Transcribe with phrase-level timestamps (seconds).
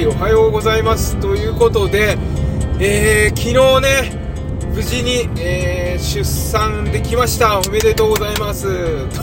[0.00, 1.16] いおはようございます。
[1.20, 2.16] ということで、
[2.78, 4.18] えー、昨日ね
[4.74, 7.60] 無事に、えー、出産できました。
[7.60, 8.64] おめでとうございます。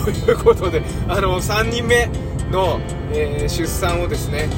[0.04, 2.08] ということであの3人目
[2.52, 2.80] の、
[3.12, 4.48] えー、出産をですね、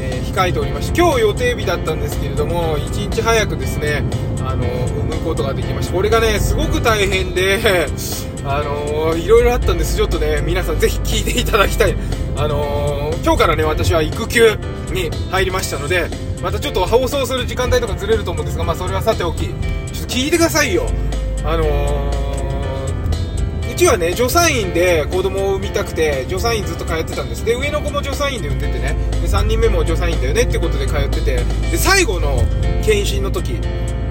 [0.00, 4.02] え、控えておりまして今日予定日だったんですけれども1日早くですね
[4.40, 7.58] あの産むことができましたこれがねすごく大変で
[8.44, 9.96] あのいろいろあったんです。
[9.96, 11.96] ちょっとね皆さんぜひ聞いていただきたい。
[12.38, 14.58] あの今日からね私は育休
[14.92, 16.10] に入りましたので
[16.42, 19.46] またちょっと放送する時間帯とかずれると思うんですがまあそれはさておき。
[19.46, 19.54] ちょっ
[20.06, 20.86] と聞いてくださいよ。
[21.44, 27.42] あのー、うちはね助産院で子供を産みたくて助産院ずっと通ってたんです。
[27.44, 28.94] で上の子も助産院で産んでてね。
[29.12, 31.42] で3人目も助産院だよねってことで通ってて。
[31.70, 32.44] で最後の
[32.84, 33.58] 検診の時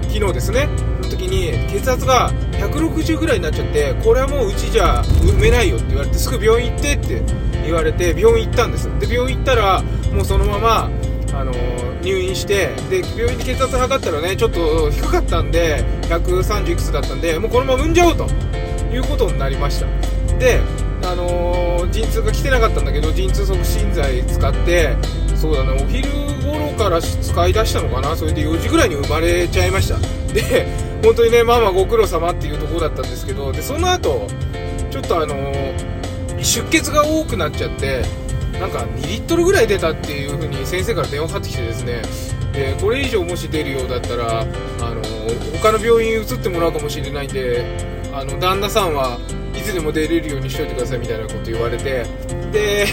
[0.02, 0.68] 昨日ですね。
[1.06, 7.22] の時に血圧が160ぐらいになっちゃってこれはもううちじゃ産めないよって言われてすぐ病院行ってって
[7.66, 8.88] 言われて病院行ったんです。
[8.98, 9.82] で病院行ったら
[10.12, 10.90] もうそのまま
[11.32, 11.52] あの
[12.02, 18.26] 入院してで病院で血圧測ったらねちょっと低かったんで130いくつだったんでもうこのまま産んじゃおうと
[18.92, 19.86] いうことになりました。
[20.38, 20.60] で
[21.02, 24.96] あの、陣痛が来てなかったんだけど陣痛促進剤使って
[25.36, 26.08] そうだねお昼
[26.42, 29.98] 頃から使い出したのかなそれで4時ぐらいに生まれちゃいました。
[30.32, 30.66] で
[31.04, 34.26] 本当にねママご苦労様っていうところだったんですけどでその後
[34.90, 35.95] ちょっとあのー、
[36.46, 38.02] 出血が多くなっちゃって
[38.52, 42.02] なんか2リットルぐらい出たっていう風に先生から電話かかってきてですね。
[42.52, 45.02] でこれ以上もし出るようだったらあの
[45.60, 47.66] 他の病院に移ってもらうかもしれないんで
[48.14, 49.18] あの旦那さんは
[49.54, 52.06] いつでも出れるようにしといてくださいみたいなこと言われて
[52.52, 52.86] で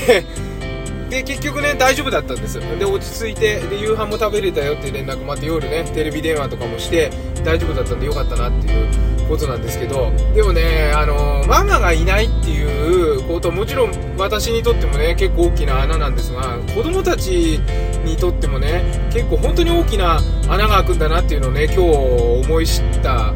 [1.10, 2.60] で結局ね大丈夫だったんです。
[2.60, 7.10] で落ち着いてで夕飯も食べれたよって連絡もあって夜ねテレビ電話とかもして
[7.46, 17.60] 大丈夫だったんでよかったなっていうことなんですけどでもねあのママがいないっていうことはもちろん私にとってもね結構大きな穴なんですが子供たち
[18.06, 23.34] にとってもね結構本当に大きな穴が開くんだなっていうのをね今日思い知った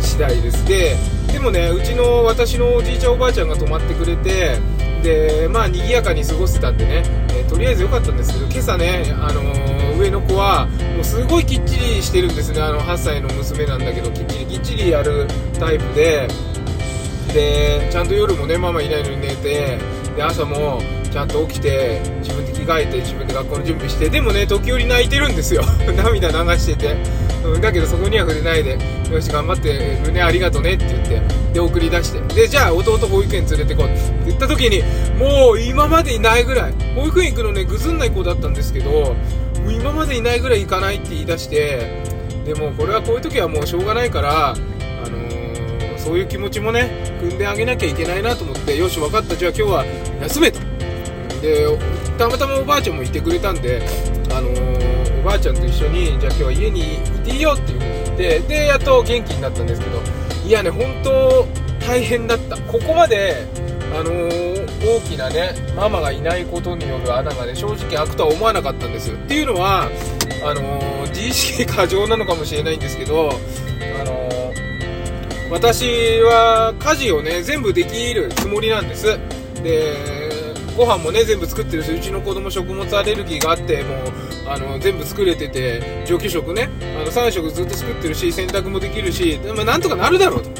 [0.00, 0.66] 次第です。
[0.66, 0.96] で
[1.32, 4.58] でもねうちの私のおじいちゃんおばあちゃんが泊まってくれて
[5.02, 7.02] でまあ賑やかに過ごせたんでね、
[7.54, 12.60] とりあえず良かったんですけど今朝ね、あのー、上の子はもうすごいきっちりしてるんですね。
[12.60, 15.28] あの8歳の娘なんだけどきっちりきっちりやる
[15.58, 16.28] タイプで。
[17.32, 19.76] でちゃんと夜もねママいないのに寝て
[20.14, 25.62] で朝もちゃんと起きて自分で着替えて自分で学校の準備してでもね時折泣いてるんですよ。
[25.96, 26.96] 涙流してて、
[27.44, 28.78] うん、だけどそこには触れないで
[29.10, 29.72] よし頑張って
[30.04, 32.34] るねありがとねって言ってで送り出して。
[32.34, 33.94] でじゃあ弟保育園連れてこうって。
[34.26, 34.82] 言った時に
[35.18, 36.74] もう今までいないぐらい。
[36.94, 39.16] 保育園行くのねぐずんない子だったんですけども
[39.66, 42.02] う今までいないぐらい行かないって言い出して
[42.44, 49.36] でもこれはこういう時はもうしょうがないからあのー、そういう気持ちもね組んであげなきゃいけないなと思ってよし分かった。
[49.36, 49.84] じゃあ今日は
[50.22, 50.60] 休めと。
[51.40, 51.66] で
[52.18, 53.82] たまたまおばあちゃんもいてくれたんで、
[54.30, 61.46] あのー、おばあちゃんと一緒にじゃあ今日は家にいていいよっていう風に言ってでやっと元気になったんですけどいやね本当
[61.86, 62.56] 大変だった。
[62.58, 63.46] ここまで
[63.94, 69.12] あのー、大きなねママがいないことによる穴がね正直開くとは思わなかったんです。
[69.12, 69.88] っていうのは
[70.44, 75.84] あのー、自意識過剰なのかもしれないんですけどあのー、私
[76.22, 79.18] は家事をね全部できるつもりなんです。
[79.62, 79.94] で
[80.76, 86.68] ご飯もね全部作ってるしうちの子供食物アレルギーがあってもうあの全部作れてて上級食ね。
[86.96, 90.50] あの3食ずっと作ってるし洗濯もできるしでもなんとかなるだろうと。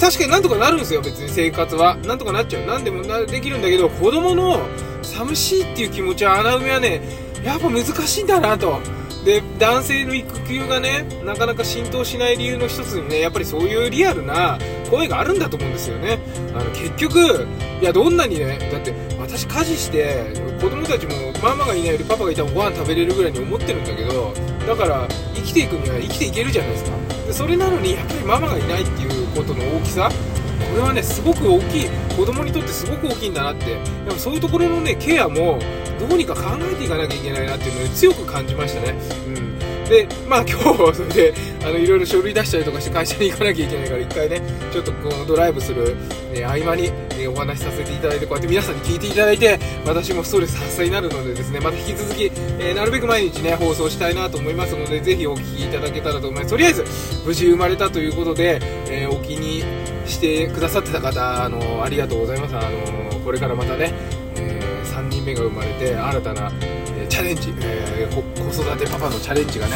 [0.00, 1.96] 確かになんとかなるんですよ別に生活は。
[1.98, 2.66] なんとかなっちゃう。
[2.66, 4.66] 何でもできるんだけど子供の
[5.02, 7.00] 寂しいっていう気持ちは穴埋めはね
[7.44, 8.80] やっぱ難しいんだなと。
[9.24, 14.58] で男性の育休がねなかなか浸透しない理由の一つにねやっぱりそういうリアルな
[14.90, 16.18] 声があるんだと思うんですよね。
[16.54, 17.46] あの結局
[17.80, 24.32] いやどんなにねだって私家事して子供たちもママがいないよりパパがいたらご飯食べれるぐらいに思ってるんだけど
[24.66, 26.90] だから生きていくには生きていけるじゃないですか。
[27.26, 30.10] でそれなのにやっぱりママがいないっていうことの大きさ
[30.70, 33.66] これはねすごく大きい子供にとってすごく大きいんだなって。
[33.66, 35.58] でもそういうところのねケアも
[35.98, 38.94] どうにか考えていかなきゃいけないなっていうのを、強く感じましたね。
[39.28, 39.35] うん。
[39.88, 41.34] で、まあ今日は、それで、
[41.64, 44.40] あの、いろいろ書類出したりとかして会社に行かなきゃいけないから、一回ね、
[44.72, 45.96] ちょっとこのドライブする、
[46.32, 56.50] え合間に、えお話しさせていただいて、こうやって皆さんに聞いていただいて、私もストレス発散になるのでですね、また引き続き、えー、なるべく毎日ね、放送したいなと思いますので、ぜひお聞きいただけたらと思います。
[56.50, 56.84] とりあえず、
[57.24, 59.64] 無事生まれたということで、え、お気に
[60.06, 62.56] してくださってた方、あのありがとうございます。
[62.56, 63.92] あのこれからまたね、
[65.26, 69.74] 娘が生まれて新たな、えチャレンジ、えー、子育てパパのチャレンジがね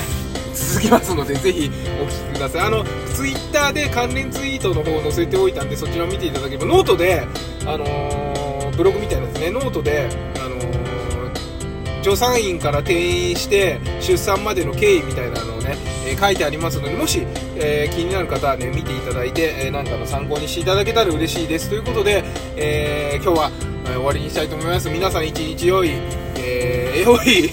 [0.55, 1.71] 続きますのでぜひ
[2.01, 2.67] お聞きください。
[2.67, 7.23] あのツイッターで関連ツイートの方を載せておいたんでそちらを見ていただければノートで、
[7.67, 15.77] あのー、ブログみたいなですねノートで、あのー、助産院から転院して出産までの経緯みたいなのをね、
[16.07, 17.27] え書いてありますのでもし、
[17.57, 21.69] えー気になる方はね見ていただいて、え何かの参考にしていただけたら嬉しいです。
[21.69, 22.25] ということで、
[22.57, 23.51] え今日は、
[23.95, 24.89] 終わりにしたいと思います。
[24.91, 25.91] 皆さん一日良い、
[26.37, 27.51] えー、良い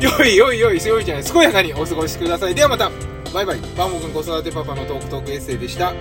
[0.00, 1.24] 良い良い良い良いじゃない。
[1.24, 2.54] 健やかにお過ごしください。
[2.54, 2.90] ではまた。
[3.32, 3.60] バイバイ。
[3.76, 5.94] バンモくん子育てパパのトークトークエッセイでした。